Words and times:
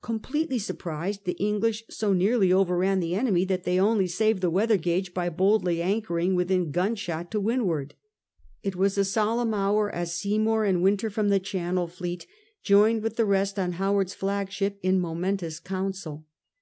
Completely 0.00 0.58
surprised, 0.58 1.26
the 1.26 1.32
English 1.34 1.84
so 1.90 2.14
nearly 2.14 2.50
overran 2.50 2.98
the 2.98 3.14
enemy 3.14 3.44
that 3.44 3.64
they 3.64 3.78
only 3.78 4.06
saved 4.06 4.40
the 4.40 4.48
weather 4.48 4.78
gage 4.78 5.12
by 5.12 5.28
boldly 5.28 5.82
anchoring 5.82 6.34
within 6.34 6.70
gun 6.70 6.94
shot 6.94 7.30
to 7.30 7.38
windward. 7.40 7.92
It 8.62 8.74
was 8.74 8.96
a 8.96 9.04
solemn 9.04 9.52
hour, 9.52 9.90
as 9.94 10.14
Seymour 10.14 10.64
and 10.64 10.82
Wynter 10.82 11.08
i64 11.10 11.10
S/^ 11.10 11.12
FRANCIS 11.12 11.12
DRAKE 11.12 11.12
chap. 11.12 11.14
from 11.14 11.28
the 11.28 11.46
Channel 11.68 11.86
fleet 11.88 12.26
joined 12.62 13.02
with 13.02 13.16
the 13.16 13.26
rest 13.26 13.58
on 13.58 13.72
Howard 13.72 14.06
s 14.08 14.14
flagship 14.14 14.78
in 14.82 14.98
momentous 14.98 15.60
council. 15.60 16.24